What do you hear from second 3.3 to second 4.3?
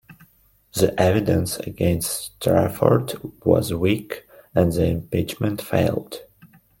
was weak,